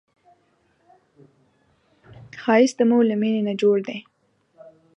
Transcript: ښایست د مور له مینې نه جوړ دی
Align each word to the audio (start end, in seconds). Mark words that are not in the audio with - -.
ښایست 2.41 2.75
د 2.77 2.81
مور 2.89 3.03
له 3.11 3.15
مینې 3.21 3.41
نه 3.49 3.53
جوړ 3.61 3.77
دی 3.87 3.99